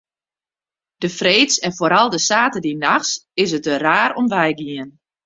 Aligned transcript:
De 0.97 1.09
freeds 1.09 1.59
en 1.59 1.73
foaral 1.73 2.09
de 2.13 2.17
saterdeitenachts 2.29 3.15
is 3.41 3.51
it 3.57 3.63
der 3.67 3.81
raar 3.87 4.11
om 4.19 4.27
wei 4.33 4.51
gien. 4.59 4.89